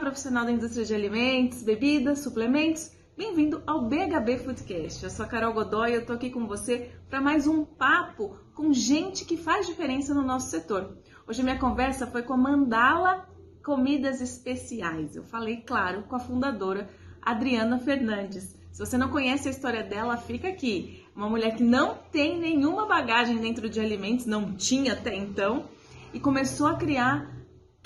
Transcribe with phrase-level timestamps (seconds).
[0.00, 2.92] Profissional da indústria de alimentos, bebidas, suplementos.
[3.16, 5.02] Bem-vindo ao BHB Foodcast.
[5.02, 8.36] Eu sou a Carol Godoy e eu tô aqui com você para mais um papo
[8.54, 10.98] com gente que faz diferença no nosso setor.
[11.26, 13.26] Hoje minha conversa foi com a Mandala
[13.64, 15.16] Comidas Especiais.
[15.16, 16.90] Eu falei, claro, com a fundadora
[17.22, 18.54] Adriana Fernandes.
[18.70, 21.04] Se você não conhece a história dela, fica aqui.
[21.16, 25.64] Uma mulher que não tem nenhuma bagagem dentro de alimentos, não tinha até então,
[26.12, 27.35] e começou a criar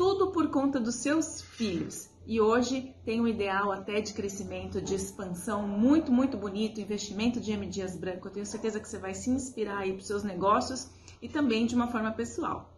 [0.01, 2.09] tudo por conta dos seus filhos.
[2.27, 7.53] E hoje tem um ideal até de crescimento, de expansão muito, muito bonito, investimento de
[7.53, 7.67] M.
[7.67, 8.27] Dias Branco.
[8.27, 10.91] Eu tenho certeza que você vai se inspirar aí para os seus negócios
[11.21, 12.73] e também de uma forma pessoal.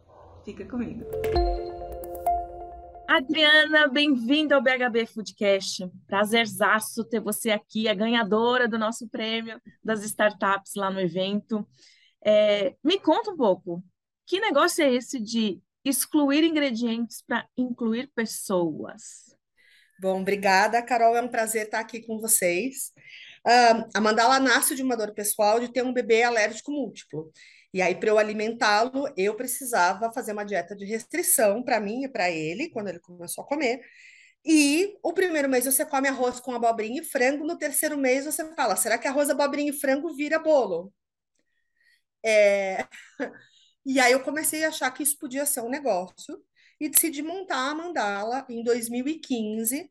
[0.44, 1.04] Fica comigo.
[3.06, 5.88] Adriana, bem-vinda ao BHB Foodcast.
[6.08, 11.64] Prazerzaço ter você aqui, a ganhadora do nosso prêmio das startups lá no evento.
[12.24, 13.80] É, me conta um pouco,
[14.26, 19.32] que negócio é esse de excluir ingredientes para incluir pessoas.
[20.00, 21.16] Bom, obrigada, Carol.
[21.16, 22.92] É um prazer estar aqui com vocês.
[23.46, 27.32] Uh, a Mandala nasce de uma dor pessoal de ter um bebê alérgico múltiplo.
[27.74, 32.08] E aí, para eu alimentá-lo, eu precisava fazer uma dieta de restrição para mim e
[32.08, 33.80] para ele, quando ele começou a comer.
[34.44, 38.54] E o primeiro mês você come arroz com abobrinha e frango, no terceiro mês você
[38.54, 40.92] fala: será que arroz, abobrinha e frango vira bolo?
[42.24, 42.86] É...
[43.84, 46.40] E aí eu comecei a achar que isso podia ser um negócio
[46.80, 49.90] e decidi montar a Mandala em 2015,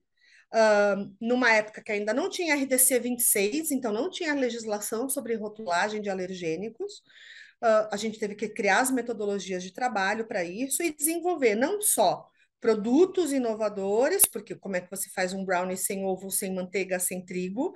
[0.54, 6.02] uh, numa época que ainda não tinha RDC 26, então não tinha legislação sobre rotulagem
[6.02, 7.02] de alergênicos.
[7.64, 11.82] Uh, a gente teve que criar as metodologias de trabalho para isso e desenvolver não
[11.82, 12.28] só
[12.60, 17.26] produtos inovadores, porque como é que você faz um brownie sem ovo, sem manteiga, sem
[17.26, 17.74] trigo?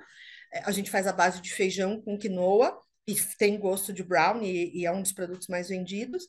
[0.52, 4.70] É, a gente faz a base de feijão com quinoa, e tem gosto de brownie
[4.74, 6.26] e, é um dos produtos mais vendidos.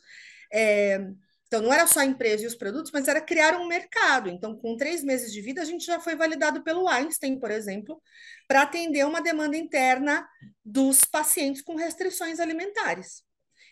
[0.53, 0.99] É,
[1.47, 4.29] então, não era só a empresa e os produtos, mas era criar um mercado.
[4.29, 8.01] Então, com três meses de vida, a gente já foi validado pelo Einstein, por exemplo,
[8.47, 10.27] para atender uma demanda interna
[10.63, 13.23] dos pacientes com restrições alimentares.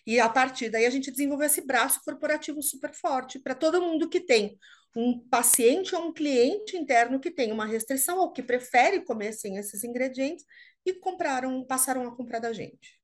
[0.07, 4.07] E a partir daí, a gente desenvolveu esse braço corporativo super forte para todo mundo
[4.07, 4.57] que tem
[4.95, 9.57] um paciente ou um cliente interno que tem uma restrição ou que prefere comer sem
[9.57, 10.45] esses ingredientes
[10.85, 12.97] e compraram, passaram a comprar da gente.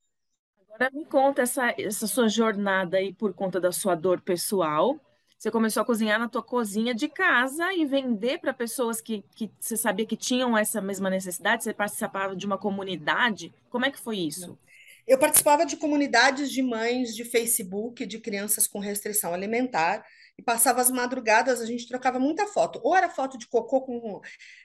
[0.61, 4.97] Agora me conta essa, essa sua jornada aí por conta da sua dor pessoal.
[5.37, 9.51] Você começou a cozinhar na tua cozinha de casa e vender para pessoas que, que
[9.59, 11.63] você sabia que tinham essa mesma necessidade?
[11.63, 13.53] Você participava de uma comunidade?
[13.69, 14.57] Como é que foi isso?
[15.05, 20.05] Eu participava de comunidades de mães de Facebook de crianças com restrição alimentar
[20.41, 22.81] e passava as madrugadas, a gente trocava muita foto.
[22.83, 24.19] Ou era foto de cocô com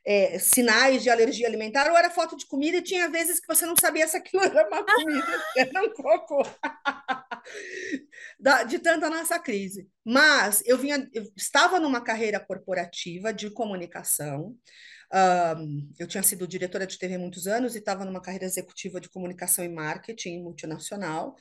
[0.05, 3.67] é, sinais de alergia alimentar, ou era foto de comida, e tinha vezes que você
[3.67, 6.43] não sabia se aquilo era uma comida, era um cocô.
[8.69, 9.89] de tanta nossa crise.
[10.05, 14.57] Mas eu vinha, eu estava numa carreira corporativa de comunicação.
[15.13, 19.09] Um, eu tinha sido diretora de TV muitos anos e estava numa carreira executiva de
[19.09, 21.37] comunicação e marketing multinacional.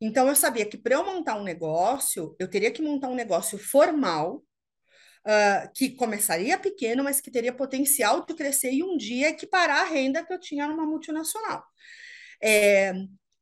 [0.00, 3.58] Então, eu sabia que para eu montar um negócio, eu teria que montar um negócio
[3.58, 4.44] formal,
[5.26, 9.88] uh, que começaria pequeno, mas que teria potencial de crescer e um dia equiparar a
[9.88, 11.64] renda que eu tinha numa multinacional.
[12.42, 12.92] É,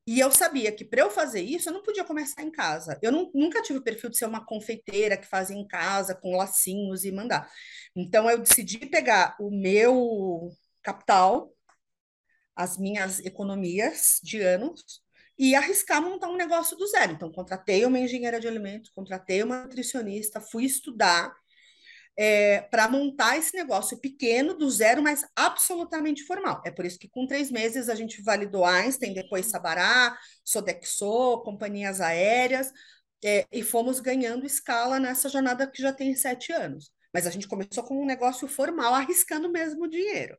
[0.06, 2.98] e eu sabia que para eu fazer isso, eu não podia começar em casa.
[3.02, 6.36] Eu não, nunca tive o perfil de ser uma confeiteira que fazia em casa, com
[6.36, 7.50] lacinhos e mandar.
[7.94, 10.50] Então, eu decidi pegar o meu
[10.82, 11.52] capital,
[12.54, 15.02] as minhas economias de anos,
[15.38, 17.12] e arriscar montar um negócio do zero.
[17.12, 21.34] Então, contratei uma engenheira de alimentos, contratei uma nutricionista, fui estudar
[22.16, 26.62] é, para montar esse negócio pequeno, do zero, mas absolutamente formal.
[26.64, 32.00] É por isso que com três meses a gente validou Einstein, depois Sabará, Sodexo, companhias
[32.00, 32.72] aéreas,
[33.22, 36.90] é, e fomos ganhando escala nessa jornada que já tem sete anos.
[37.12, 40.38] Mas a gente começou com um negócio formal, arriscando mesmo o dinheiro.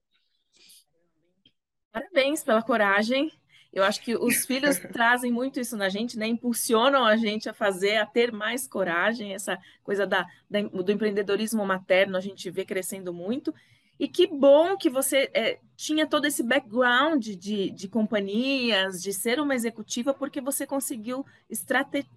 [1.91, 3.31] Parabéns pela coragem
[3.77, 6.25] eu acho que os filhos trazem muito isso na gente, né?
[6.25, 11.63] Impulsionam a gente a fazer, a ter mais coragem, essa coisa da, da do empreendedorismo
[11.63, 13.53] materno, a gente vê crescendo muito.
[13.99, 19.39] E que bom que você é, tinha todo esse background de, de companhias, de ser
[19.39, 22.07] uma executiva, porque você conseguiu estrate...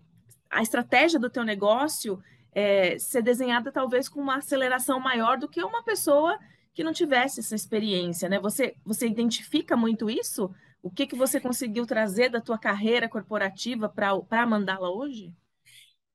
[0.48, 2.22] a estratégia do teu negócio
[2.52, 6.38] é, ser desenhada talvez com uma aceleração maior do que uma pessoa
[6.72, 8.38] que não tivesse essa experiência, né?
[8.40, 10.50] Você, você identifica muito isso?
[10.82, 15.34] O que, que você conseguiu trazer da tua carreira corporativa para Mandala hoje?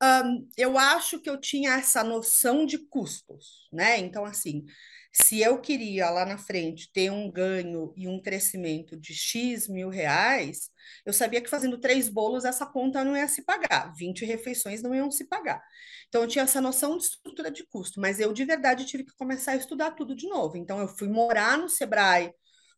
[0.03, 3.97] Um, eu acho que eu tinha essa noção de custos, né?
[3.99, 4.65] Então, assim,
[5.13, 9.89] Se eu queria lá na frente ter um ganho e um crescimento de X mil
[9.89, 10.69] reais,
[11.07, 14.95] eu sabia que fazendo três bolos essa conta não ia se pagar, 20 refeições não
[14.95, 15.63] iam se pagar.
[16.09, 19.15] Então eu tinha essa noção de estrutura de custo, mas eu de verdade tive que
[19.17, 20.57] começar a estudar tudo de novo.
[20.57, 22.31] Então eu fui morar no Sebrae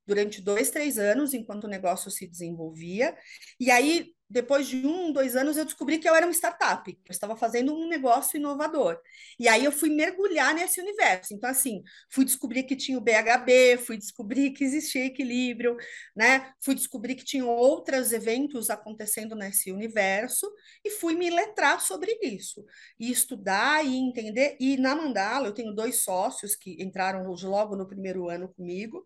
[0.07, 3.15] durante dois, três anos, enquanto o negócio se desenvolvia.
[3.59, 7.11] E aí, depois de um, dois anos, eu descobri que eu era uma startup, eu
[7.11, 8.99] estava fazendo um negócio inovador.
[9.39, 11.33] E aí eu fui mergulhar nesse universo.
[11.33, 15.77] Então, assim, fui descobrir que tinha o BHB, fui descobrir que existia equilíbrio,
[16.15, 16.51] né?
[16.61, 20.49] Fui descobrir que tinha outros eventos acontecendo nesse universo
[20.83, 22.65] e fui me letrar sobre isso.
[22.99, 24.57] E estudar e entender.
[24.59, 29.05] E na Mandala, eu tenho dois sócios que entraram logo no primeiro ano comigo.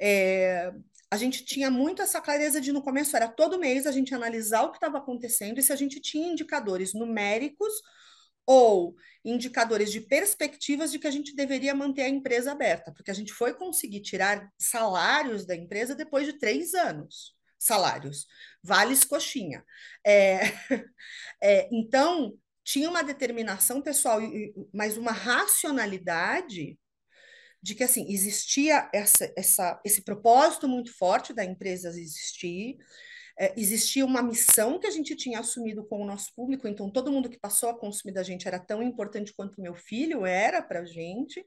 [0.00, 0.72] É,
[1.10, 4.62] a gente tinha muito essa clareza de no começo era todo mês a gente analisar
[4.62, 7.72] o que estava acontecendo e se a gente tinha indicadores numéricos
[8.46, 8.94] ou
[9.24, 13.32] indicadores de perspectivas de que a gente deveria manter a empresa aberta, porque a gente
[13.32, 17.34] foi conseguir tirar salários da empresa depois de três anos.
[17.58, 18.26] Salários,
[18.62, 19.64] vales coxinha.
[20.06, 20.40] É,
[21.40, 24.20] é, então, tinha uma determinação pessoal,
[24.72, 26.78] mas uma racionalidade
[27.64, 32.76] de que assim existia essa, essa, esse propósito muito forte da empresa existir,
[33.38, 37.10] é, existia uma missão que a gente tinha assumido com o nosso público, então todo
[37.10, 40.80] mundo que passou a consumir da gente era tão importante quanto meu filho era para
[40.80, 41.42] a gente.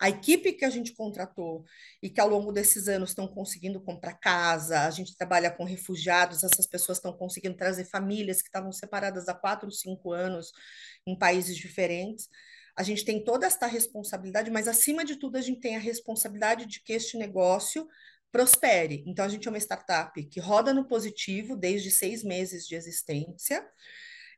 [0.00, 1.66] A equipe que a gente contratou
[2.02, 6.44] e que ao longo desses anos estão conseguindo comprar casa, a gente trabalha com refugiados,
[6.44, 10.50] essas pessoas estão conseguindo trazer famílias que estavam separadas há quatro, cinco anos
[11.06, 12.26] em países diferentes
[12.78, 16.64] a gente tem toda esta responsabilidade, mas acima de tudo a gente tem a responsabilidade
[16.64, 17.88] de que este negócio
[18.30, 19.02] prospere.
[19.04, 23.66] Então a gente é uma startup que roda no positivo desde seis meses de existência.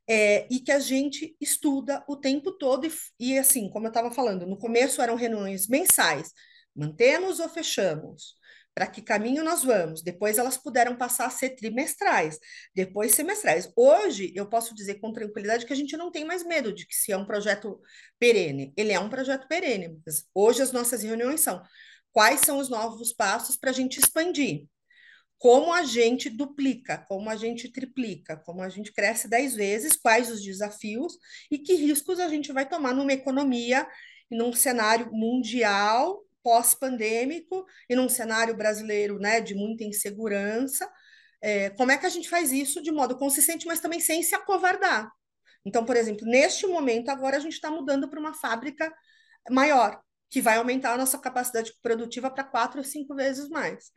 [0.08, 4.10] É, e que a gente estuda o tempo todo, e, e assim, como eu estava
[4.10, 6.32] falando, no começo eram reuniões mensais,
[6.74, 8.34] mantemos ou fechamos,
[8.74, 10.02] para que caminho nós vamos.
[10.02, 12.38] Depois elas puderam passar a ser trimestrais,
[12.74, 13.70] depois semestrais.
[13.76, 16.94] Hoje eu posso dizer com tranquilidade que a gente não tem mais medo de que
[16.94, 17.80] se é um projeto
[18.18, 18.72] perene.
[18.76, 19.98] Ele é um projeto perene.
[20.34, 21.62] Hoje as nossas reuniões são
[22.12, 24.66] quais são os novos passos para a gente expandir.
[25.38, 30.30] Como a gente duplica, como a gente triplica, como a gente cresce dez vezes, quais
[30.30, 31.16] os desafios
[31.50, 33.88] e que riscos a gente vai tomar numa economia,
[34.30, 40.90] num cenário mundial pós-pandêmico e num cenário brasileiro né, de muita insegurança.
[41.42, 44.34] É, como é que a gente faz isso de modo consistente, mas também sem se
[44.34, 45.10] acovardar?
[45.64, 48.92] Então, por exemplo, neste momento, agora a gente está mudando para uma fábrica
[49.50, 53.90] maior, que vai aumentar a nossa capacidade produtiva para quatro ou cinco vezes mais,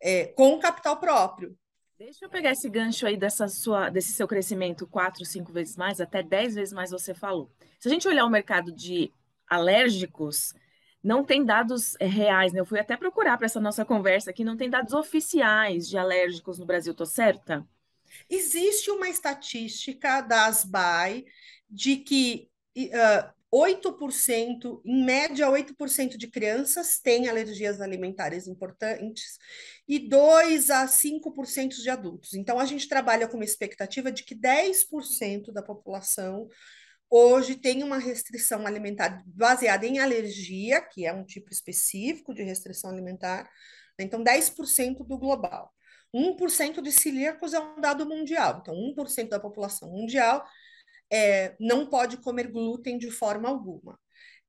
[0.00, 1.56] é, com capital próprio.
[1.98, 6.00] Deixa eu pegar esse gancho aí dessa sua, desse seu crescimento quatro, cinco vezes mais,
[6.00, 7.50] até dez vezes mais você falou.
[7.78, 9.12] Se a gente olhar o mercado de
[9.48, 10.52] alérgicos,
[11.02, 12.60] não tem dados eh, reais, né?
[12.60, 16.58] Eu fui até procurar para essa nossa conversa aqui, não tem dados oficiais de alérgicos
[16.58, 17.66] no Brasil, tô certa?
[18.28, 21.24] Existe uma estatística da ASBAI
[21.68, 29.38] de que uh, 8%, em média, 8% de crianças têm alergias alimentares importantes
[29.86, 32.32] e 2 a 5% de adultos.
[32.32, 36.48] Então, a gente trabalha com uma expectativa de que 10% da população
[37.14, 42.90] hoje tem uma restrição alimentar baseada em alergia, que é um tipo específico de restrição
[42.90, 43.44] alimentar,
[43.98, 44.06] né?
[44.06, 45.70] então 10% do global.
[46.14, 50.42] 1% de celíacos é um dado mundial, então 1% da população mundial
[51.12, 54.00] é, não pode comer glúten de forma alguma.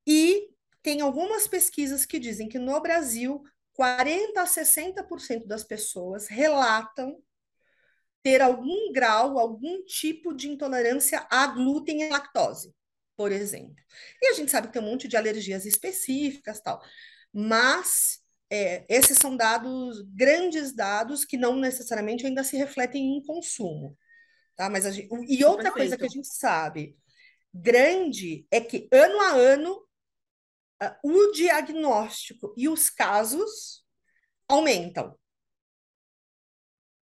[0.08, 0.50] E
[0.82, 3.44] tem algumas pesquisas que dizem que no Brasil,
[3.74, 7.18] 40 a 60% das pessoas relatam
[8.24, 12.74] ter algum grau, algum tipo de intolerância a glúten e lactose,
[13.18, 13.76] por exemplo.
[14.22, 16.82] E a gente sabe que tem um monte de alergias específicas tal,
[17.34, 23.98] mas é, esses são dados, grandes dados, que não necessariamente ainda se refletem em consumo.
[24.56, 24.70] Tá?
[24.70, 25.76] Mas gente, e outra Perfeito.
[25.76, 26.98] coisa que a gente sabe
[27.54, 29.88] grande é que ano a ano
[31.04, 33.86] o diagnóstico e os casos
[34.48, 35.18] aumentam.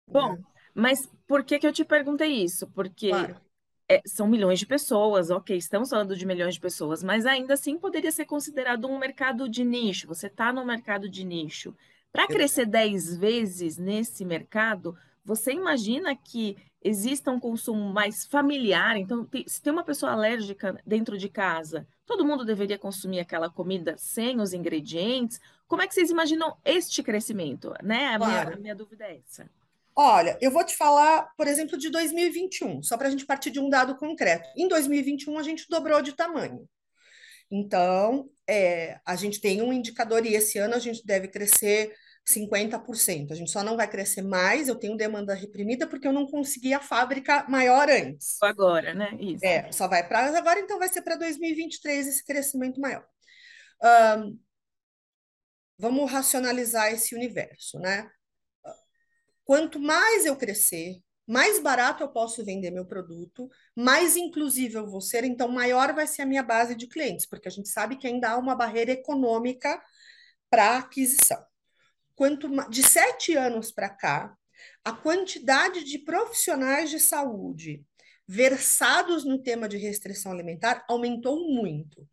[0.06, 0.36] Bom?
[0.78, 2.68] Mas por que que eu te perguntei isso?
[2.68, 3.36] Porque Claro.
[3.88, 7.76] é, são milhões de pessoas, ok, estamos falando de milhões de pessoas, mas ainda assim
[7.76, 10.06] poderia ser considerado um mercado de nicho.
[10.06, 11.74] Você está no mercado de nicho.
[12.12, 18.96] Para crescer 10 vezes nesse mercado, você imagina que exista um consumo mais familiar?
[18.96, 23.96] Então, se tem uma pessoa alérgica dentro de casa, todo mundo deveria consumir aquela comida
[23.98, 25.40] sem os ingredientes?
[25.66, 27.74] Como é que vocês imaginam este crescimento?
[27.82, 28.14] Né?
[28.14, 29.50] A minha, a minha dúvida é essa.
[30.00, 33.58] Olha, eu vou te falar, por exemplo, de 2021, só para a gente partir de
[33.58, 34.48] um dado concreto.
[34.56, 36.68] Em 2021, a gente dobrou de tamanho.
[37.50, 41.92] Então, é, a gente tem um indicador e esse ano a gente deve crescer
[42.24, 43.32] 50%.
[43.32, 46.72] A gente só não vai crescer mais, eu tenho demanda reprimida porque eu não consegui
[46.72, 48.40] a fábrica maior antes.
[48.40, 49.16] Agora, né?
[49.18, 49.44] Isso.
[49.44, 53.04] É, só vai para agora, então vai ser para 2023 esse crescimento maior.
[53.82, 54.38] Um,
[55.76, 58.08] vamos racionalizar esse universo, né?
[59.48, 65.00] Quanto mais eu crescer, mais barato eu posso vender meu produto, mais inclusive eu vou
[65.00, 68.06] ser, então maior vai ser a minha base de clientes, porque a gente sabe que
[68.06, 69.82] ainda há uma barreira econômica
[70.50, 71.42] para aquisição.
[72.14, 74.36] Quanto de sete anos para cá,
[74.84, 77.82] a quantidade de profissionais de saúde
[78.26, 82.06] versados no tema de restrição alimentar aumentou muito.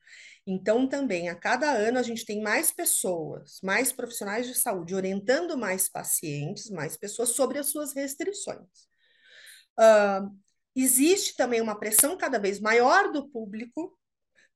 [0.48, 5.58] Então, também, a cada ano, a gente tem mais pessoas, mais profissionais de saúde orientando
[5.58, 8.88] mais pacientes, mais pessoas sobre as suas restrições.
[9.80, 10.38] Uh,
[10.76, 13.98] existe também uma pressão cada vez maior do público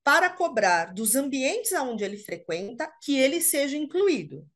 [0.03, 4.47] para cobrar dos ambientes onde ele frequenta que ele seja incluído.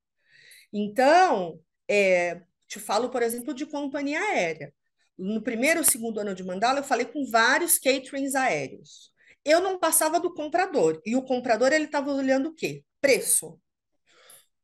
[0.72, 4.74] Então, é, te falo, por exemplo, de companhia aérea.
[5.18, 9.13] No primeiro ou segundo ano de mandala, eu falei com vários caterings aéreos.
[9.46, 12.84] Eu não passava do comprador, e o comprador ele estava olhando o quê?
[13.02, 13.60] Preço.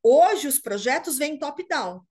[0.01, 2.01] Hoje os projetos vêm top-down.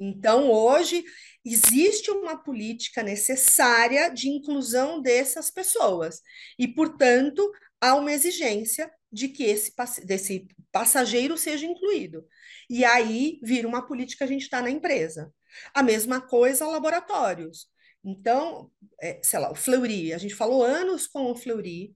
[0.00, 1.04] Então, hoje,
[1.44, 6.20] existe uma política necessária de inclusão dessas pessoas.
[6.58, 9.72] E, portanto, há uma exigência de que esse
[10.04, 12.26] desse passageiro seja incluído.
[12.70, 15.32] E aí vira uma política, a gente está na empresa.
[15.74, 17.66] A mesma coisa laboratórios.
[18.04, 18.70] Então,
[19.00, 21.94] é, sei lá, o Fleury, a gente falou anos com o Fleury,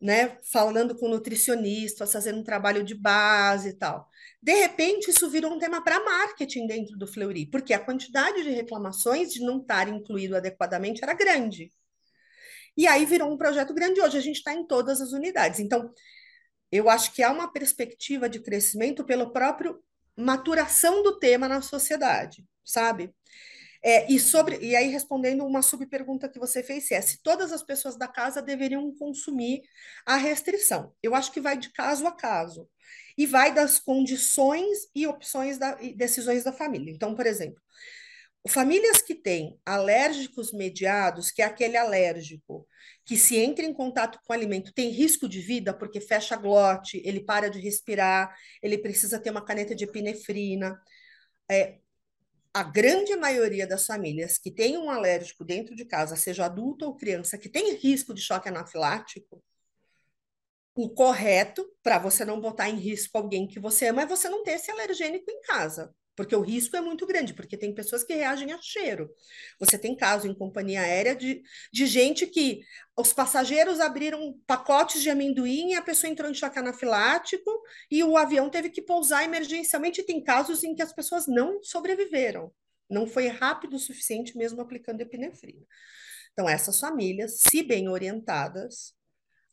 [0.00, 4.08] né, falando com nutricionistas, fazendo um trabalho de base e tal.
[4.40, 8.50] De repente, isso virou um tema para marketing dentro do Fleury, porque a quantidade de
[8.50, 11.72] reclamações de não estar incluído adequadamente era grande.
[12.76, 14.00] E aí virou um projeto grande.
[14.00, 15.58] Hoje a gente está em todas as unidades.
[15.58, 15.92] Então,
[16.70, 19.82] eu acho que há uma perspectiva de crescimento pelo próprio
[20.16, 23.12] maturação do tema na sociedade, sabe?
[23.82, 27.62] É, e sobre e aí respondendo uma subpergunta que você fez, é se todas as
[27.62, 29.62] pessoas da casa deveriam consumir
[30.04, 30.92] a restrição.
[31.02, 32.68] Eu acho que vai de caso a caso
[33.16, 36.92] e vai das condições e opções da, e decisões da família.
[36.92, 37.60] Então, por exemplo,
[38.48, 42.66] famílias que têm alérgicos mediados, que é aquele alérgico
[43.04, 46.38] que se entra em contato com o alimento tem risco de vida porque fecha a
[46.38, 50.80] glote, ele para de respirar, ele precisa ter uma caneta de epinefrina.
[51.50, 51.78] É,
[52.52, 56.96] a grande maioria das famílias que tem um alérgico dentro de casa, seja adulto ou
[56.96, 59.42] criança, que tem risco de choque anafilático,
[60.74, 64.44] o correto para você não botar em risco alguém que você ama é você não
[64.44, 68.12] ter esse alergênico em casa, porque o risco é muito grande, porque tem pessoas que
[68.12, 69.08] reagem a cheiro.
[69.60, 72.60] Você tem caso em companhia aérea de, de gente que
[72.96, 77.48] os passageiros abriram pacotes de amendoim e a pessoa entrou em choque anafilático
[77.88, 80.02] e o avião teve que pousar emergencialmente.
[80.02, 82.52] Tem casos em que as pessoas não sobreviveram.
[82.90, 85.64] Não foi rápido o suficiente mesmo aplicando epinefrina.
[86.32, 88.92] Então, essas famílias, se bem orientadas,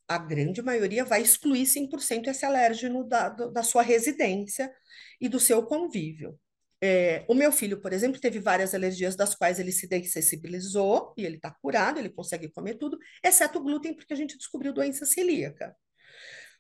[0.08, 4.74] a grande maioria vai excluir 100% esse alérgeno da, da sua residência
[5.22, 6.40] e do seu convívio.
[6.88, 11.26] É, o meu filho, por exemplo, teve várias alergias das quais ele se dessensibilizou e
[11.26, 15.04] ele está curado, ele consegue comer tudo, exceto o glúten, porque a gente descobriu doença
[15.04, 15.76] celíaca.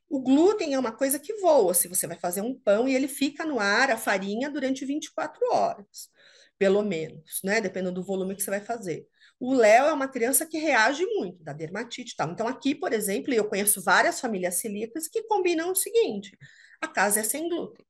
[0.09, 3.07] O glúten é uma coisa que voa, se você vai fazer um pão e ele
[3.07, 6.09] fica no ar, a farinha, durante 24 horas,
[6.57, 7.61] pelo menos, né?
[7.61, 9.07] Dependendo do volume que você vai fazer.
[9.39, 12.31] O Léo é uma criança que reage muito, da dermatite e tal.
[12.31, 16.35] Então, aqui, por exemplo, eu conheço várias famílias celíacas que combinam o seguinte:
[16.81, 17.85] a casa é sem glúten.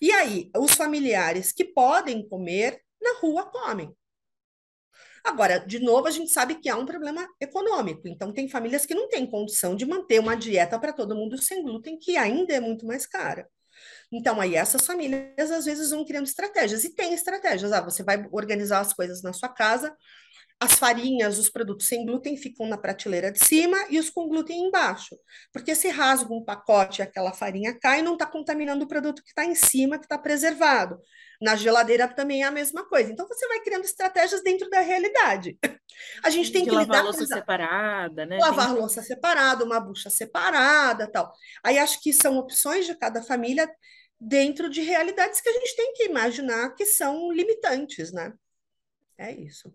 [0.00, 3.94] E aí, os familiares que podem comer, na rua comem.
[5.22, 8.06] Agora, de novo, a gente sabe que há um problema econômico.
[8.06, 11.62] Então, tem famílias que não têm condição de manter uma dieta para todo mundo sem
[11.62, 13.48] glúten, que ainda é muito mais cara.
[14.12, 17.72] Então, aí essas famílias às vezes vão criando estratégias, e tem estratégias.
[17.72, 19.96] Ah, você vai organizar as coisas na sua casa,
[20.64, 24.66] as farinhas, os produtos sem glúten ficam na prateleira de cima e os com glúten
[24.66, 25.16] embaixo.
[25.52, 29.28] Porque se rasga um pacote e aquela farinha cai, não está contaminando o produto que
[29.28, 30.98] está em cima, que está preservado.
[31.40, 33.12] Na geladeira também é a mesma coisa.
[33.12, 35.58] Então você vai criando estratégias dentro da realidade.
[36.24, 38.38] A gente tem, tem que, lavar lidar louça com separada, né?
[38.38, 38.76] Lavar tem...
[38.76, 41.32] louça separada, uma bucha separada, tal.
[41.62, 43.70] Aí acho que são opções de cada família
[44.20, 48.32] dentro de realidades que a gente tem que imaginar que são limitantes, né?
[49.16, 49.72] É isso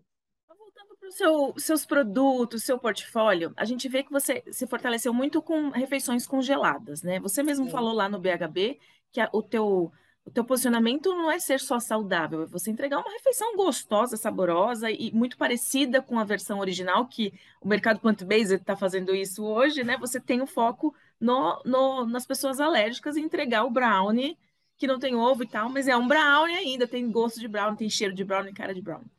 [1.10, 6.26] seu, seus produtos, seu portfólio, a gente vê que você se fortaleceu muito com refeições
[6.26, 7.20] congeladas, né?
[7.20, 7.70] Você mesmo Sim.
[7.70, 8.78] falou lá no BHB
[9.12, 9.92] que a, o, teu,
[10.24, 14.90] o teu posicionamento não é ser só saudável, é você entregar uma refeição gostosa, saborosa
[14.90, 19.84] e muito parecida com a versão original, que o mercado plant-based está fazendo isso hoje,
[19.84, 19.96] né?
[19.98, 24.38] Você tem o foco no, no, nas pessoas alérgicas e entregar o brownie,
[24.76, 27.76] que não tem ovo e tal, mas é um brownie ainda, tem gosto de brownie,
[27.76, 29.10] tem cheiro de brownie, cara de brownie.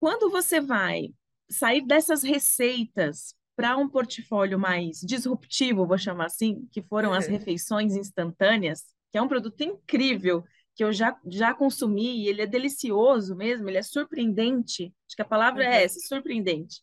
[0.00, 1.12] Quando você vai
[1.48, 7.32] sair dessas receitas para um portfólio mais disruptivo, vou chamar assim, que foram as uhum.
[7.32, 10.42] refeições instantâneas, que é um produto incrível,
[10.74, 14.94] que eu já, já consumi, e ele é delicioso mesmo, ele é surpreendente.
[15.06, 15.74] Acho que a palavra é uhum.
[15.74, 16.80] é essa, surpreendente.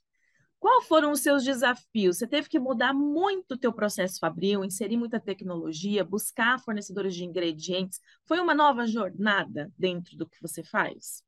[0.59, 2.17] Qual foram os seus desafios?
[2.17, 7.23] Você teve que mudar muito o teu processo fabril, inserir muita tecnologia, buscar fornecedores de
[7.23, 7.99] ingredientes.
[8.25, 11.23] Foi uma nova jornada dentro do que você faz?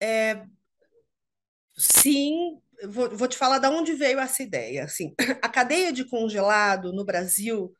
[0.00, 0.46] É,
[1.76, 4.84] sim, vou, vou te falar de onde veio essa ideia.
[4.84, 7.74] Assim, a cadeia de congelado no Brasil,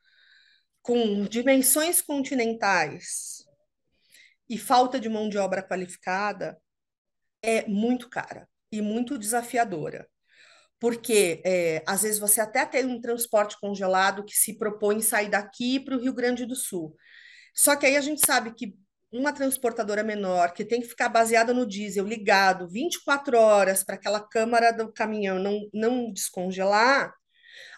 [0.81, 3.45] com dimensões continentais
[4.49, 6.57] e falta de mão de obra qualificada,
[7.41, 10.07] é muito cara e muito desafiadora.
[10.79, 15.79] Porque é, às vezes você até tem um transporte congelado que se propõe sair daqui
[15.79, 16.95] para o Rio Grande do Sul.
[17.53, 18.77] Só que aí a gente sabe que
[19.11, 24.19] uma transportadora menor que tem que ficar baseada no diesel ligado 24 horas para aquela
[24.19, 27.13] câmara do caminhão não, não descongelar,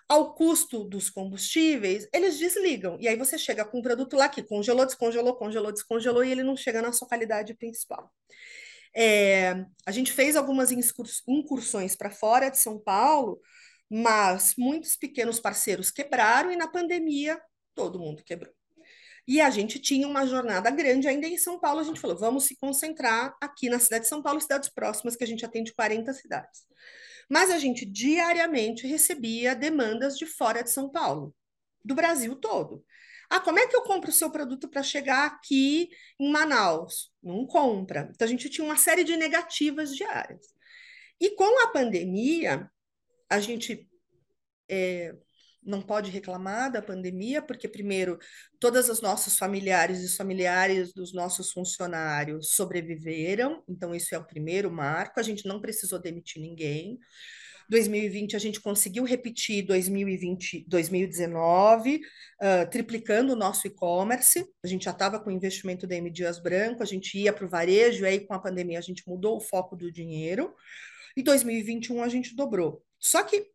[0.09, 2.97] ao custo dos combustíveis, eles desligam.
[2.99, 6.41] E aí você chega com um produto lá que congelou, descongelou, congelou, descongelou e ele
[6.41, 8.11] não chega na sua qualidade principal.
[8.95, 10.71] É, a gente fez algumas
[11.27, 13.39] incursões para fora de São Paulo,
[13.87, 17.39] mas muitos pequenos parceiros quebraram e na pandemia
[17.75, 18.58] todo mundo quebrou.
[19.29, 21.81] E a gente tinha uma jornada grande ainda em São Paulo.
[21.81, 25.23] A gente falou, vamos se concentrar aqui na cidade de São Paulo, cidades próximas, que
[25.23, 26.65] a gente atende 40 cidades.
[27.29, 31.31] Mas a gente diariamente recebia demandas de fora de São Paulo,
[31.85, 32.83] do Brasil todo.
[33.29, 37.13] Ah, como é que eu compro o seu produto para chegar aqui em Manaus?
[37.21, 38.09] Não compra.
[38.11, 40.47] Então a gente tinha uma série de negativas diárias.
[41.21, 42.67] E com a pandemia,
[43.29, 43.87] a gente
[44.67, 45.15] é,
[45.63, 48.17] não pode reclamar da pandemia, porque, primeiro,
[48.59, 54.71] todas as nossos familiares e familiares dos nossos funcionários sobreviveram, então, isso é o primeiro
[54.71, 56.99] marco, a gente não precisou demitir ninguém.
[57.69, 64.43] 2020 a gente conseguiu repetir 2020, 2019, uh, triplicando o nosso e-commerce.
[64.63, 67.45] A gente já estava com o investimento da M Dias Branco, a gente ia para
[67.45, 70.53] o varejo, e aí com a pandemia a gente mudou o foco do dinheiro.
[71.15, 72.83] E 2021 a gente dobrou.
[72.99, 73.47] Só que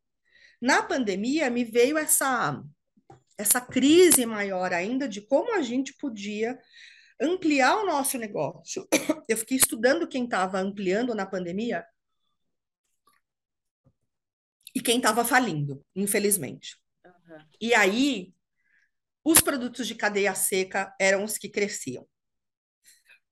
[0.61, 2.63] na pandemia, me veio essa,
[3.37, 6.59] essa crise maior ainda de como a gente podia
[7.21, 8.87] ampliar o nosso negócio.
[9.29, 11.85] Eu fiquei estudando quem estava ampliando na pandemia
[14.75, 16.77] e quem estava falindo, infelizmente.
[17.05, 17.45] Uhum.
[17.61, 18.35] E aí,
[19.25, 22.07] os produtos de cadeia seca eram os que cresciam.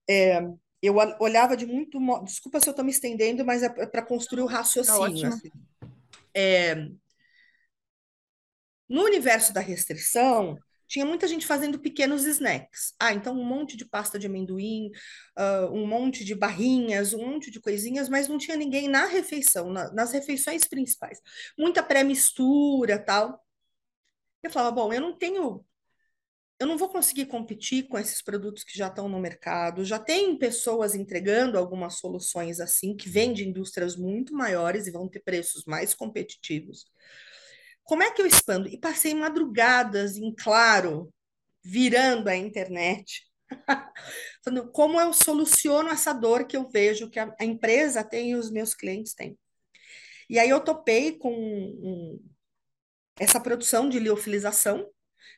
[0.08, 0.40] É,
[0.80, 1.98] eu olhava de muito.
[2.24, 5.30] Desculpa se eu estou me estendendo, mas é para construir o tá raciocínio.
[5.30, 5.50] Tá assim.
[6.34, 6.88] é,
[8.92, 12.94] no universo da restrição, tinha muita gente fazendo pequenos snacks.
[13.00, 14.90] Ah, então um monte de pasta de amendoim,
[15.38, 19.70] uh, um monte de barrinhas, um monte de coisinhas, mas não tinha ninguém na refeição,
[19.72, 21.18] na, nas refeições principais.
[21.58, 23.42] Muita pré-mistura, tal.
[24.42, 25.64] Eu falava, bom, eu não tenho
[26.60, 29.84] eu não vou conseguir competir com esses produtos que já estão no mercado.
[29.84, 35.08] Já tem pessoas entregando algumas soluções assim, que vêm de indústrias muito maiores e vão
[35.08, 36.86] ter preços mais competitivos.
[37.84, 38.68] Como é que eu expando?
[38.68, 41.12] E passei madrugadas em claro,
[41.62, 43.22] virando a internet,
[44.44, 48.36] falando como eu soluciono essa dor que eu vejo que a, a empresa tem e
[48.36, 49.38] os meus clientes têm.
[50.28, 52.20] E aí eu topei com um,
[53.18, 54.88] essa produção de liofilização,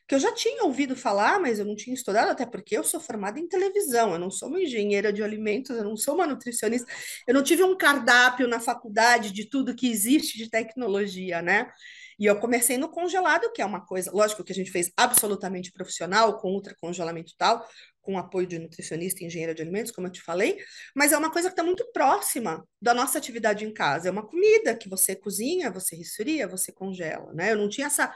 [0.07, 2.99] que eu já tinha ouvido falar, mas eu não tinha estudado, até porque eu sou
[2.99, 6.87] formada em televisão, eu não sou uma engenheira de alimentos, eu não sou uma nutricionista,
[7.27, 11.71] eu não tive um cardápio na faculdade de tudo que existe de tecnologia, né?
[12.17, 15.71] E eu comecei no congelado, que é uma coisa, lógico que a gente fez absolutamente
[15.71, 17.67] profissional, com ultracongelamento e tal,
[18.01, 20.57] com apoio de nutricionista e engenheiro de alimentos, como eu te falei,
[20.95, 24.07] mas é uma coisa que está muito próxima da nossa atividade em casa.
[24.07, 27.51] É uma comida que você cozinha, você resfria, você congela, né?
[27.51, 28.15] Eu não tinha essa,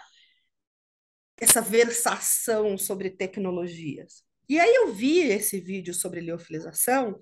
[1.42, 4.24] essa versação sobre tecnologias.
[4.48, 7.20] E aí eu vi esse vídeo sobre liofilização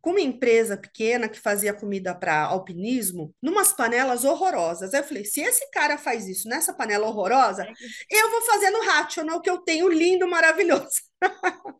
[0.00, 4.94] com uma empresa pequena que fazia comida para alpinismo, numas panelas horrorosas.
[4.94, 7.66] Aí eu falei: se esse cara faz isso nessa panela horrorosa,
[8.10, 11.02] eu vou fazer no Rational, que eu tenho lindo, maravilhoso.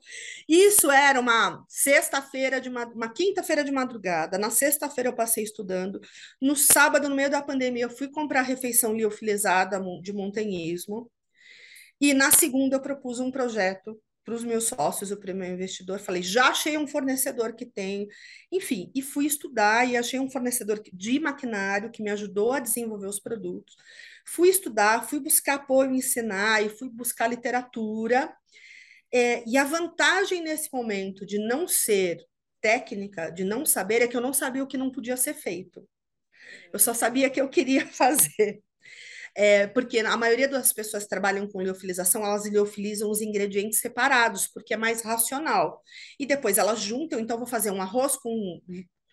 [0.48, 4.36] isso era uma sexta-feira, de uma, uma quinta-feira de madrugada.
[4.36, 6.00] Na sexta-feira eu passei estudando.
[6.40, 11.10] No sábado, no meio da pandemia, eu fui comprar refeição liofilizada de montanhismo.
[12.00, 16.22] E na segunda eu propus um projeto para os meus sócios, o meu investidor, falei,
[16.22, 18.06] já achei um fornecedor que tem,
[18.52, 23.06] enfim, e fui estudar e achei um fornecedor de maquinário que me ajudou a desenvolver
[23.06, 23.76] os produtos.
[24.26, 28.32] Fui estudar, fui buscar apoio em Senai, fui buscar literatura,
[29.12, 32.24] é, e a vantagem nesse momento de não ser
[32.60, 35.86] técnica, de não saber, é que eu não sabia o que não podia ser feito.
[36.72, 38.62] Eu só sabia que eu queria fazer.
[39.36, 44.48] É, porque a maioria das pessoas que trabalham com liofilização, elas liofilizam os ingredientes separados,
[44.48, 45.82] porque é mais racional.
[46.18, 48.60] E depois elas juntam, então vou fazer um arroz com,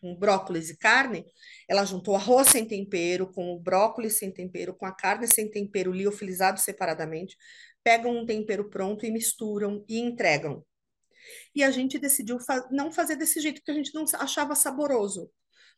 [0.01, 1.25] com brócolis e carne,
[1.67, 5.91] ela juntou arroz sem tempero, com o brócolis sem tempero, com a carne sem tempero,
[5.91, 7.37] liofilizado separadamente,
[7.83, 10.65] pegam um tempero pronto e misturam e entregam.
[11.53, 15.29] E a gente decidiu fa não fazer desse jeito, porque a gente não achava saboroso.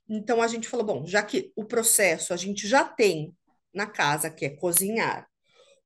[0.07, 3.35] Então a gente falou, bom, já que o processo a gente já tem
[3.73, 5.27] na casa, que é cozinhar,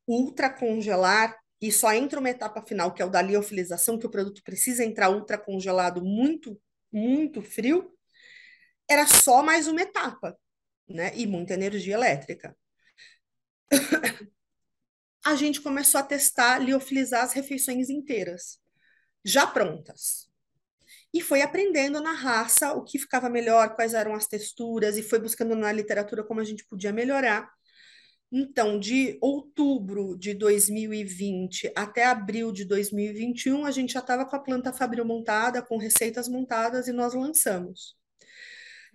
[0.08, 4.10] ultra congelar, e só entra uma etapa final, que é o da liofilização, que o
[4.10, 6.60] produto precisa entrar ultra congelado muito,
[6.92, 7.94] muito frio,
[8.90, 10.38] era só mais uma etapa,
[10.88, 11.12] né?
[11.16, 12.56] E muita energia elétrica.
[15.26, 18.60] a gente começou a testar liofilizar as refeições inteiras,
[19.24, 20.28] já prontas.
[21.14, 25.20] E foi aprendendo na raça o que ficava melhor, quais eram as texturas, e foi
[25.20, 27.50] buscando na literatura como a gente podia melhorar.
[28.36, 34.40] Então, de outubro de 2020 até abril de 2021, a gente já estava com a
[34.40, 37.96] planta Fabril montada, com receitas montadas, e nós lançamos.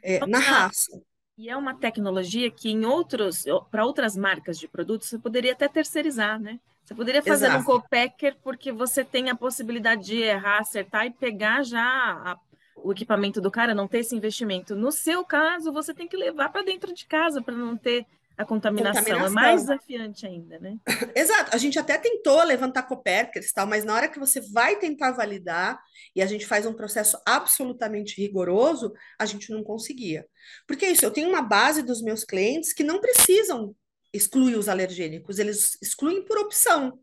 [0.03, 1.01] É, na raça.
[1.37, 5.69] E é uma tecnologia que em outros, para outras marcas de produtos, você poderia até
[5.69, 6.59] terceirizar, né?
[6.85, 7.61] Você poderia fazer Exato.
[7.61, 12.37] um co-packer porque você tem a possibilidade de errar, acertar e pegar já a,
[12.75, 14.75] o equipamento do cara, não ter esse investimento.
[14.75, 18.05] No seu caso, você tem que levar para dentro de casa para não ter
[18.39, 19.03] a contaminação.
[19.03, 19.27] É contaminação.
[19.27, 20.79] É mais desafiante ainda, né?
[21.15, 21.51] Exato.
[21.53, 25.79] A gente até tentou levantar copercas tal, mas na hora que você vai tentar validar
[26.15, 30.25] e a gente faz um processo absolutamente rigoroso, a gente não conseguia.
[30.67, 33.75] Porque é isso, eu tenho uma base dos meus clientes que não precisam
[34.13, 36.99] excluir os alergênicos, eles excluem por opção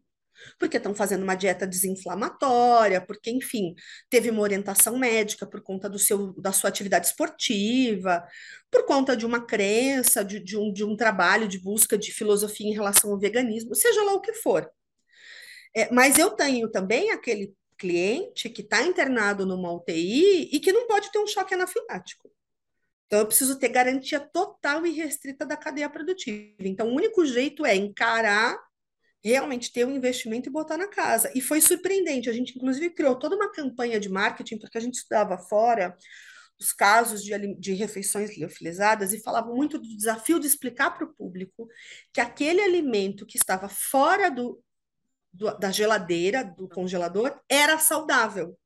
[0.59, 3.75] porque estão fazendo uma dieta desinflamatória, porque, enfim,
[4.09, 8.25] teve uma orientação médica por conta do seu, da sua atividade esportiva,
[8.71, 12.67] por conta de uma crença, de, de, um, de um trabalho de busca de filosofia
[12.67, 14.69] em relação ao veganismo, seja lá o que for.
[15.75, 20.87] É, mas eu tenho também aquele cliente que está internado numa UTI e que não
[20.87, 22.31] pode ter um choque anafilático.
[23.05, 26.55] Então, eu preciso ter garantia total e restrita da cadeia produtiva.
[26.59, 28.57] Então, o único jeito é encarar
[29.29, 31.31] realmente ter um investimento e botar na casa.
[31.33, 32.29] E foi surpreendente.
[32.29, 35.97] A gente, inclusive, criou toda uma campanha de marketing, porque a gente estudava fora
[36.59, 41.13] os casos de, de refeições liofilizadas e falava muito do desafio de explicar para o
[41.13, 41.67] público
[42.13, 44.63] que aquele alimento que estava fora do,
[45.33, 48.57] do, da geladeira, do congelador, era saudável.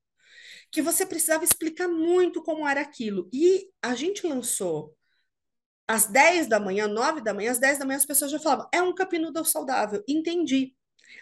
[0.72, 3.30] Que você precisava explicar muito como era aquilo.
[3.34, 4.96] E a gente lançou
[5.90, 8.70] às 10 da manhã, 9 da manhã, às 10 da manhã as pessoas já falavam,
[8.72, 10.76] é um capinudo saudável, entendi.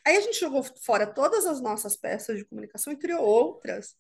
[0.06, 3.96] Aí a gente jogou fora todas as nossas peças de comunicação e criou outras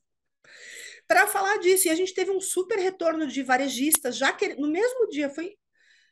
[1.08, 1.88] para falar disso.
[1.88, 5.56] E a gente teve um super retorno de varejistas, já que no mesmo dia foi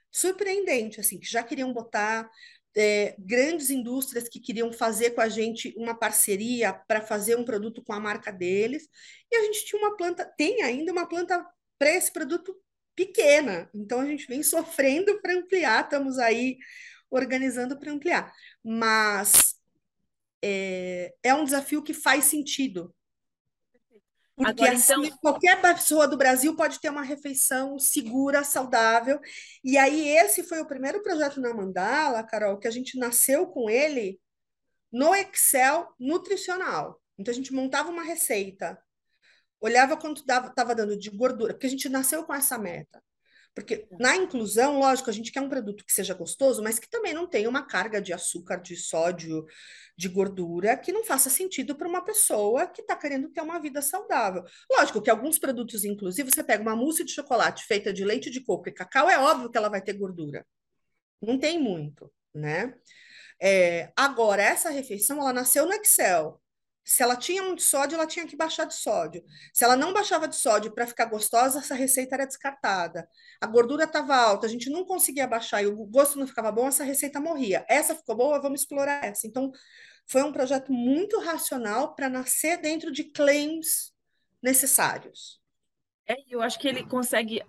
[0.09, 2.29] surpreendente, assim, que já queriam botar
[2.77, 7.83] é, grandes indústrias que queriam fazer com a gente uma parceria para fazer um produto
[7.83, 8.87] com a marca deles.
[9.29, 11.45] E a gente tinha uma planta, tem ainda uma planta
[11.77, 12.55] para esse produto
[12.95, 13.69] pequena.
[13.73, 16.57] Então a gente vem sofrendo para ampliar, estamos aí
[17.09, 18.31] organizando para ampliar.
[18.63, 19.55] Mas
[20.41, 22.93] é, é, um desafio que faz sentido.
[24.35, 25.17] Porque Agora, assim, então...
[25.19, 29.19] qualquer pessoa do Brasil pode ter uma refeição segura, saudável.
[29.63, 33.69] E aí, esse foi o primeiro projeto na Mandala, Carol, que a gente nasceu com
[33.69, 34.19] ele
[34.91, 37.01] no Excel nutricional.
[37.17, 38.77] Então, a gente montava uma receita
[39.65, 43.01] olhava quanto estava dando de gordura, porque a gente nasceu com essa meta.
[43.55, 47.13] Porque na inclusão, lógico, a gente quer um produto que seja gostoso, mas que também
[47.13, 49.45] não tenha uma carga de açúcar, de sódio,
[49.97, 53.81] de gordura, que não faça sentido para uma pessoa que está querendo ter uma vida
[53.81, 54.43] saudável.
[54.69, 58.41] Lógico que alguns produtos inclusive, você pega uma mousse de chocolate feita de leite de
[58.43, 60.45] coco e cacau, é óbvio que ela vai ter gordura.
[61.21, 62.75] Não tem muito, né?
[63.41, 66.41] É, agora, essa refeição, ela nasceu no Excel.
[66.85, 69.23] Se ela tinha muito sódio, ela tinha que baixar de sódio.
[69.51, 73.09] Se ela não baixava de sódio para ficar gostosa, essa receita era descartada.
[73.41, 76.67] A gordura estava alta, a gente não conseguia baixar e o gosto não ficava bom,
[76.67, 77.65] essa receita morria.
[77.67, 79.25] Essa ficou boa, vamos explorar essa.
[79.25, 79.51] Então,
[80.05, 83.91] foi um projeto muito racional para nascer dentro de claims
[84.39, 85.41] necessários.
[86.07, 87.41] É, eu acho que ele consegue,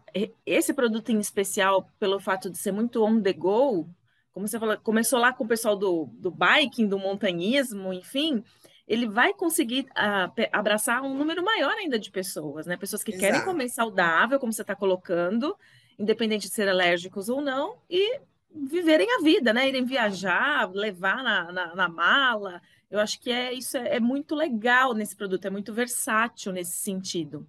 [0.47, 3.87] esse produto em especial, pelo fato de ser muito on the go,
[4.33, 8.43] como você falou, começou lá com o pessoal do, do biking, do montanhismo, enfim,
[8.87, 12.77] ele vai conseguir uh, abraçar um número maior ainda de pessoas, né?
[12.77, 13.21] Pessoas que Exato.
[13.21, 15.57] querem comer saudável, como você está colocando,
[15.99, 18.21] independente de ser alérgicos ou não, e
[18.55, 19.69] viverem a vida, né?
[19.69, 22.63] Irem viajar, levar na, na, na mala.
[22.89, 26.77] Eu acho que é isso é, é, muito legal nesse produto, é muito versátil nesse
[26.77, 27.47] sentido.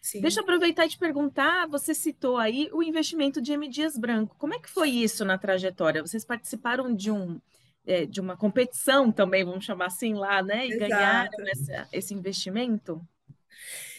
[0.00, 0.20] Sim.
[0.20, 3.68] Deixa eu aproveitar e te perguntar, você citou aí o investimento de M.
[3.68, 4.34] Dias Branco.
[4.36, 6.02] Como é que foi isso na trajetória?
[6.02, 7.40] Vocês participaram de um
[7.86, 10.66] é, de uma competição também, vamos chamar assim lá, né?
[10.66, 10.90] E Exato.
[10.90, 13.00] ganharam essa, esse investimento?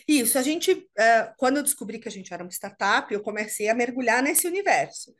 [0.07, 3.69] Isso, a gente, é, quando eu descobri que a gente era uma startup, eu comecei
[3.69, 5.13] a mergulhar nesse universo.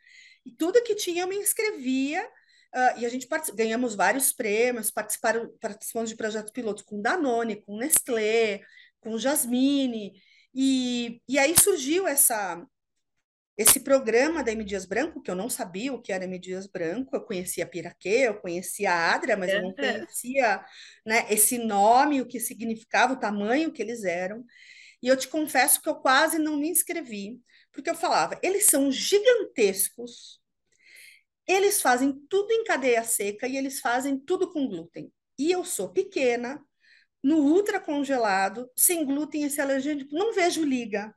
[0.45, 5.49] E tudo que tinha eu me inscrevia, uh, e a gente ganhamos vários prêmios, participaram,
[5.59, 8.61] participamos de projetos pilotos com Danone, com Nestlé,
[8.99, 10.13] com Jasmine,
[10.53, 12.61] e, e aí surgiu essa,
[13.57, 14.63] esse programa da M.
[14.63, 16.39] Dias Branco, que eu não sabia o que era M.
[16.39, 20.65] Dias Branco, eu conhecia Piraquê, eu conhecia a Adria, mas eu não conhecia
[21.05, 24.43] né, esse nome, o que significava, o tamanho que eles eram.
[25.01, 27.39] E eu te confesso que eu quase não me inscrevi,
[27.71, 30.41] porque eu falava, eles são gigantescos,
[31.45, 35.11] eles fazem tudo em cadeia seca e eles fazem tudo com glúten.
[35.37, 36.63] E eu sou pequena,
[37.21, 41.13] no ultra congelado, sem glúten, esse alergênico, não vejo liga.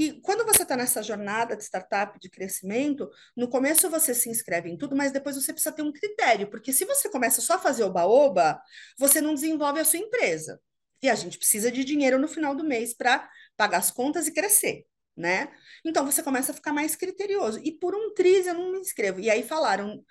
[0.00, 4.70] E quando você está nessa jornada de startup, de crescimento, no começo você se inscreve
[4.70, 7.58] em tudo, mas depois você precisa ter um critério, porque se você começa só a
[7.58, 8.58] fazer oba-oba,
[8.98, 10.58] você não desenvolve a sua empresa.
[11.02, 14.32] E a gente precisa de dinheiro no final do mês para pagar as contas e
[14.32, 15.52] crescer, né?
[15.84, 17.60] Então você começa a ficar mais criterioso.
[17.62, 19.20] E por um triz eu não me inscrevo.
[19.20, 20.02] E aí falaram,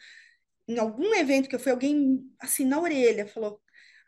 [0.68, 3.60] em algum evento que eu fui, alguém assim na orelha falou: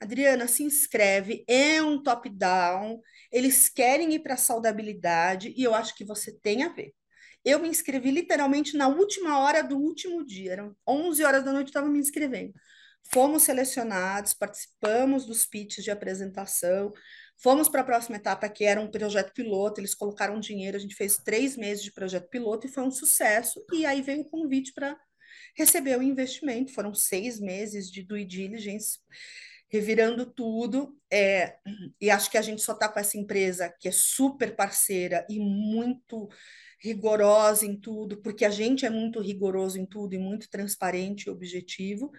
[0.02, 3.00] Adriana, se inscreve, é um top-down,
[3.32, 6.92] eles querem ir para a saudabilidade e eu acho que você tem a ver.
[7.46, 11.68] Eu me inscrevi literalmente na última hora do último dia, eram 11 horas da noite,
[11.68, 12.52] estava me inscrevendo.
[13.14, 16.92] Fomos selecionados, participamos dos pitches de apresentação,
[17.38, 20.96] fomos para a próxima etapa, que era um projeto piloto, eles colocaram dinheiro, a gente
[20.96, 24.74] fez três meses de projeto piloto e foi um sucesso, e aí veio o convite
[24.74, 25.00] para
[25.56, 29.00] receber o investimento, foram seis meses de due diligence,
[29.72, 30.96] revirando tudo.
[31.10, 31.58] É,
[32.00, 35.40] e acho que a gente só está com essa empresa que é super parceira e
[35.40, 36.30] muito
[36.80, 41.30] rigorosa em tudo, porque a gente é muito rigoroso em tudo e muito transparente e
[41.30, 42.12] objetivo.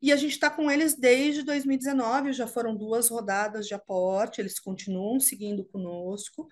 [0.00, 4.58] E a gente está com eles desde 2019, já foram duas rodadas de aporte, eles
[4.58, 6.48] continuam seguindo conosco.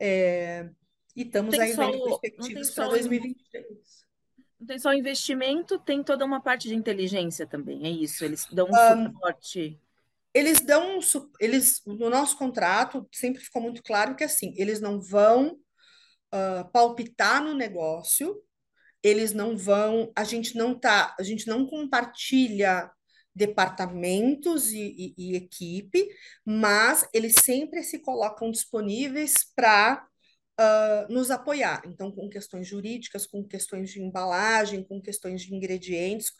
[0.00, 0.68] É,
[1.14, 4.07] e estamos aí vendo perspectivas para 2023
[4.58, 8.24] não tem só investimento, tem toda uma parte de inteligência também, é isso.
[8.24, 9.80] Eles dão um, um suporte.
[10.34, 11.00] Eles dão um,
[11.40, 15.58] eles no nosso contrato sempre ficou muito claro que assim eles não vão
[16.34, 18.42] uh, palpitar no negócio,
[19.02, 22.90] eles não vão, a gente não tá, a gente não compartilha
[23.34, 26.08] departamentos e, e, e equipe,
[26.44, 30.07] mas eles sempre se colocam disponíveis para
[30.58, 31.82] uh, nos apoiar.
[31.86, 36.32] Então, com questões jurídicas, com questões de embalagem, com questões de ingredientes,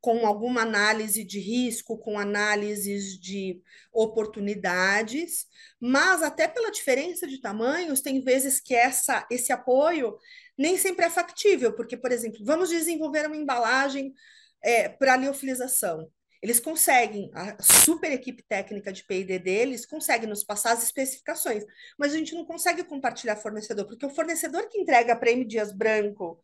[0.00, 3.60] com alguma análise de risco, com análises de
[3.92, 5.46] oportunidades,
[5.80, 10.16] mas até pela diferença de tamanhos, tem vezes que essa, esse apoio
[10.56, 14.14] nem sempre é factível, porque, por exemplo, vamos desenvolver uma embalagem
[14.62, 16.08] é, para liofilização.
[16.44, 21.64] Eles conseguem, a super equipe técnica de P&D deles consegue nos passar as especificações,
[21.98, 26.38] mas a gente não consegue compartilhar fornecedor, porque o fornecedor que entrega M Dias Branco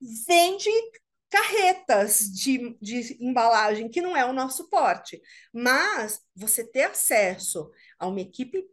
[0.00, 0.70] vende
[1.28, 5.20] carretas de, de embalagem, que não é o nosso porte.
[5.52, 7.68] Mas você ter acesso
[7.98, 8.64] a uma equipe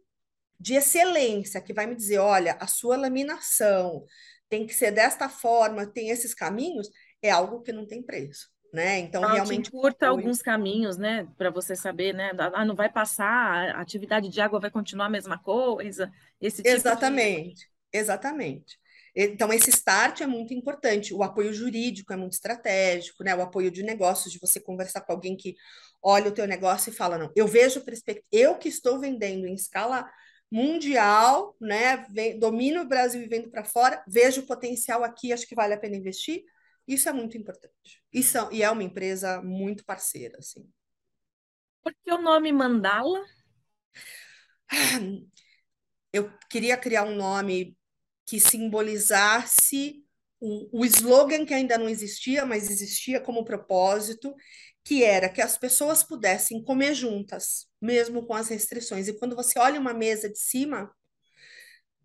[0.60, 4.04] de excelência que vai me dizer, olha, a sua laminação
[4.48, 6.88] tem que ser desta forma, tem esses caminhos,
[7.20, 8.98] é algo que não tem preço né?
[8.98, 9.70] Então, ah, realmente.
[9.70, 10.08] Curta foi...
[10.08, 11.26] alguns caminhos, né?
[11.36, 12.30] Para você saber, né?
[12.54, 16.10] Ah, não vai passar, a atividade de água vai continuar a mesma coisa.
[16.40, 17.98] Esse tipo exatamente, de...
[17.98, 18.78] exatamente.
[19.14, 21.12] Então, esse start é muito importante.
[21.12, 23.34] O apoio jurídico é muito estratégico, né?
[23.34, 25.56] O apoio de negócios, de você conversar com alguém que
[26.02, 29.54] olha o teu negócio e fala, não, eu vejo perspectiva, eu que estou vendendo em
[29.54, 30.08] escala
[30.50, 32.06] mundial, né?
[32.38, 35.78] Domino o Brasil e vendo para fora, vejo o potencial aqui, acho que vale a
[35.78, 36.44] pena investir
[36.88, 38.02] isso é muito importante.
[38.12, 40.66] Isso, e é uma empresa muito parceira, assim.
[41.82, 43.22] Por que o nome Mandala?
[46.10, 47.76] Eu queria criar um nome
[48.26, 50.02] que simbolizasse
[50.40, 54.34] o, o slogan que ainda não existia, mas existia como propósito,
[54.84, 59.08] que era que as pessoas pudessem comer juntas, mesmo com as restrições.
[59.08, 60.90] E quando você olha uma mesa de cima,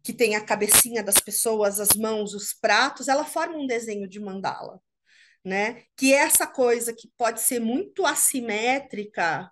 [0.03, 4.19] que tem a cabecinha das pessoas, as mãos, os pratos, ela forma um desenho de
[4.19, 4.81] mandala,
[5.43, 5.83] né?
[5.95, 9.49] Que é essa coisa que pode ser muito assimétrica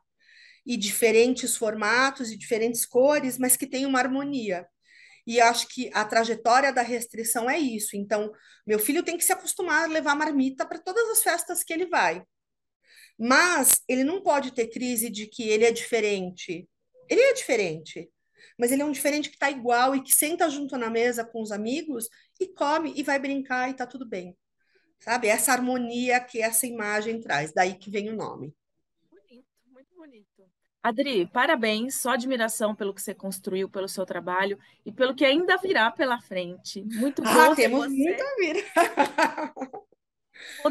[0.65, 4.67] e diferentes formatos e diferentes cores, mas que tem uma harmonia.
[5.25, 7.95] E acho que a trajetória da restrição é isso.
[7.95, 8.31] Então,
[8.67, 11.85] meu filho tem que se acostumar a levar marmita para todas as festas que ele
[11.85, 12.23] vai.
[13.17, 16.67] Mas ele não pode ter crise de que ele é diferente.
[17.09, 18.09] Ele é diferente,
[18.61, 21.41] mas ele é um diferente que está igual e que senta junto na mesa com
[21.41, 22.07] os amigos
[22.39, 24.37] e come e vai brincar e tá tudo bem.
[24.99, 25.29] Sabe?
[25.29, 28.53] Essa harmonia que essa imagem traz, daí que vem o nome.
[29.09, 30.43] Bonito, muito bonito.
[30.83, 35.57] Adri, parabéns, só admiração pelo que você construiu, pelo seu trabalho e pelo que ainda
[35.57, 36.83] virá pela frente.
[36.83, 37.51] Muito ah, bom.
[37.53, 37.89] Ah, temos você...
[37.89, 38.63] muito a vir.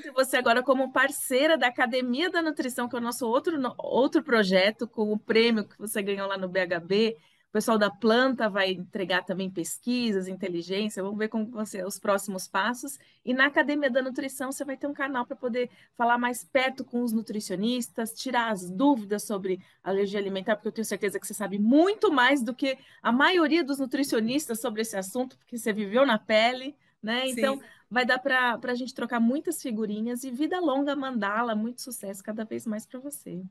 [0.01, 4.23] Ter você agora como parceira da Academia da Nutrição, que é o nosso outro, outro
[4.23, 7.17] projeto, com o prêmio que você ganhou lá no BHB.
[7.51, 11.03] O pessoal da planta vai entregar também pesquisas, inteligência.
[11.03, 12.97] Vamos ver como você os próximos passos.
[13.25, 16.85] E na Academia da Nutrição você vai ter um canal para poder falar mais perto
[16.85, 21.35] com os nutricionistas, tirar as dúvidas sobre alergia alimentar, porque eu tenho certeza que você
[21.35, 26.07] sabe muito mais do que a maioria dos nutricionistas sobre esse assunto, porque você viveu
[26.07, 27.29] na pele, né?
[27.29, 27.65] Então Sim.
[27.91, 32.45] vai dar para a gente trocar muitas figurinhas e vida longa mandala, muito sucesso cada
[32.45, 33.43] vez mais para você.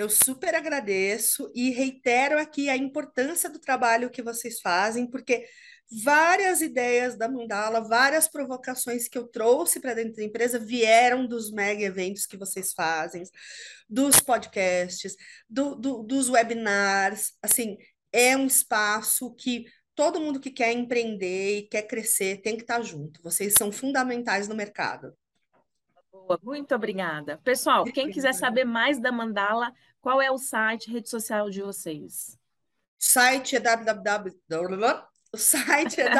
[0.00, 5.46] Eu super agradeço e reitero aqui a importância do trabalho que vocês fazem, porque
[6.02, 11.52] várias ideias da Mandala, várias provocações que eu trouxe para dentro da empresa vieram dos
[11.52, 13.24] mega eventos que vocês fazem,
[13.86, 15.14] dos podcasts,
[15.46, 17.34] do, do, dos webinars.
[17.42, 17.76] Assim,
[18.10, 22.80] é um espaço que todo mundo que quer empreender e quer crescer tem que estar
[22.80, 23.22] junto.
[23.22, 25.12] Vocês são fundamentais no mercado.
[26.10, 27.38] Boa, muito obrigada.
[27.44, 32.36] Pessoal, quem quiser saber mais da Mandala, qual é o site, rede social de vocês?
[33.00, 35.10] O site é www.
[35.32, 36.10] O site é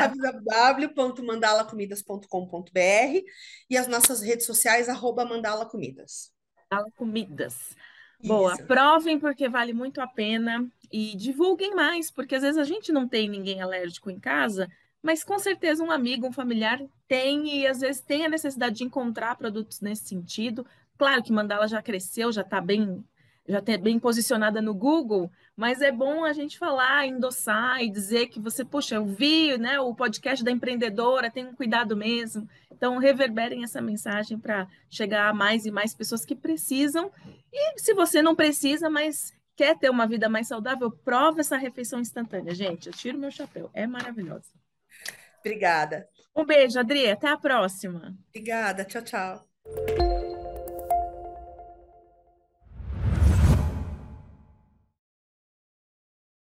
[0.86, 3.24] www.mandalacomidas.com.br
[3.68, 6.32] e as nossas redes sociais, arroba Mandala Comidas.
[6.70, 7.74] Mandala Comidas.
[8.22, 12.92] Boa, provem porque vale muito a pena e divulguem mais, porque às vezes a gente
[12.92, 14.68] não tem ninguém alérgico em casa,
[15.02, 18.84] mas com certeza um amigo, um familiar tem e às vezes tem a necessidade de
[18.84, 20.66] encontrar produtos nesse sentido.
[20.98, 23.02] Claro que Mandala já cresceu, já está bem
[23.48, 28.28] já está bem posicionada no Google, mas é bom a gente falar, endossar e dizer
[28.28, 32.48] que você, poxa, eu vi né, o podcast da empreendedora, tem um cuidado mesmo.
[32.70, 37.10] Então, reverberem essa mensagem para chegar a mais e mais pessoas que precisam.
[37.52, 42.00] E se você não precisa, mas quer ter uma vida mais saudável, prova essa refeição
[42.00, 42.54] instantânea.
[42.54, 44.48] Gente, eu tiro meu chapéu, é maravilhosa.
[45.40, 46.08] Obrigada.
[46.34, 48.16] Um beijo, Adri, até a próxima.
[48.28, 50.09] Obrigada, tchau, tchau.